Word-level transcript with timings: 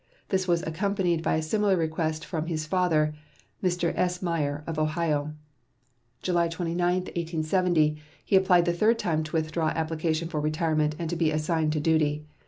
This 0.29 0.47
was 0.47 0.63
accompanied 0.63 1.21
by 1.21 1.35
a 1.35 1.43
similar 1.43 1.77
request 1.77 2.25
from 2.25 2.47
his 2.47 2.65
father, 2.65 3.13
Mr. 3.63 3.93
S. 3.95 4.19
Meyer, 4.19 4.63
of 4.65 4.79
Ohio. 4.79 5.35
July 6.23 6.47
29, 6.47 6.81
1870, 7.01 8.01
he 8.25 8.35
applied 8.35 8.65
the 8.65 8.73
third 8.73 8.97
time 8.97 9.21
to 9.23 9.33
withdraw 9.33 9.67
application 9.67 10.27
for 10.27 10.39
retirement 10.41 10.95
and 10.97 11.07
to 11.11 11.15
be 11.15 11.29
assigned 11.29 11.71
to 11.73 11.79
duty. 11.79 12.25